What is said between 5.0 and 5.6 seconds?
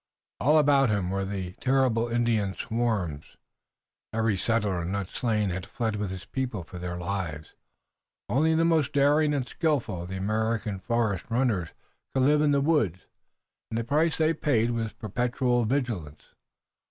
slain